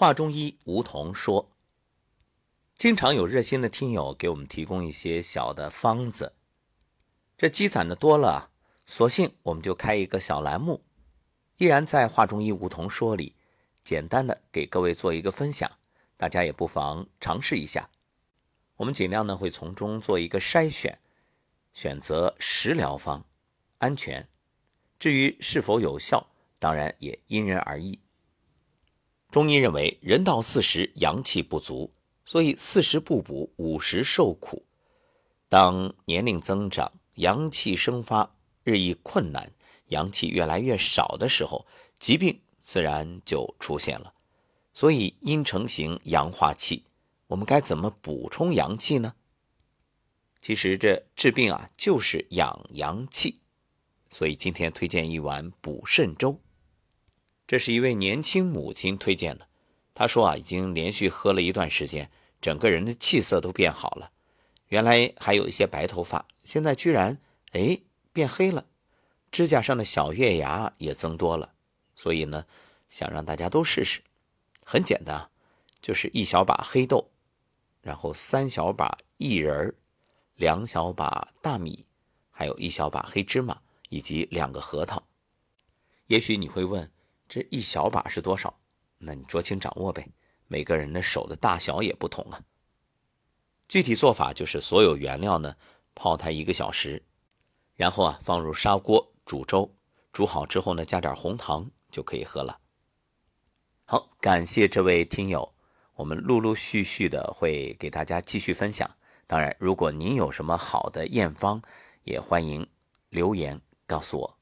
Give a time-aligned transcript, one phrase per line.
[0.00, 1.50] 华中医吴桐说，
[2.76, 6.34] 经常有热心的听友给我们提供一些小的方子，
[7.36, 8.52] 这积攒的多了，
[8.86, 10.84] 索性我们就开一个小栏目，
[11.56, 13.34] 依然在华中医吴桐说里，
[13.82, 15.68] 简单的给各位做一个分享，
[16.16, 17.90] 大家也不妨尝试一下。
[18.76, 21.00] 我们尽量呢会从中做一个筛选，
[21.74, 23.26] 选择食疗方，
[23.78, 24.28] 安全。
[25.00, 26.28] 至于是否有效，
[26.60, 27.98] 当然也因人而异。
[29.30, 31.92] 中医认为，人到四十，阳气不足，
[32.24, 34.64] 所以四十不补，五十受苦。
[35.50, 39.52] 当年龄增长，阳气生发日益困难，
[39.88, 41.66] 阳气越来越少的时候，
[41.98, 44.14] 疾病自然就出现了。
[44.72, 46.84] 所以阴成形，阳化气，
[47.26, 49.14] 我们该怎么补充阳气呢？
[50.40, 53.40] 其实这治病啊，就是养阳气。
[54.08, 56.40] 所以今天推荐一碗补肾粥。
[57.48, 59.48] 这是一位年轻母亲推荐的，
[59.94, 62.10] 她说啊，已经连续喝了一段时间，
[62.42, 64.12] 整个人的气色都变好了。
[64.66, 67.18] 原来还有一些白头发，现在居然
[67.52, 67.80] 哎
[68.12, 68.66] 变黑了，
[69.32, 71.54] 指甲上的小月牙也增多了。
[71.96, 72.44] 所以呢，
[72.90, 74.02] 想让大家都试试，
[74.62, 75.30] 很简单，
[75.80, 77.08] 就是一小把黑豆，
[77.80, 79.74] 然后三小把薏仁
[80.36, 81.86] 两小把大米，
[82.30, 85.02] 还有一小把黑芝麻，以及两个核桃。
[86.08, 86.90] 也许你会问。
[87.28, 88.58] 这一小把是多少？
[88.98, 90.08] 那你酌情掌握呗。
[90.50, 92.40] 每个人的手的大小也不同啊。
[93.68, 95.54] 具体做法就是所有原料呢
[95.94, 97.04] 泡它一个小时，
[97.74, 99.76] 然后啊放入砂锅煮粥，
[100.10, 102.60] 煮好之后呢加点红糖就可以喝了。
[103.84, 105.54] 好，感谢这位听友，
[105.96, 108.90] 我们陆陆续续的会给大家继续分享。
[109.26, 111.60] 当然，如果您有什么好的验方，
[112.04, 112.66] 也欢迎
[113.10, 114.37] 留言告诉我。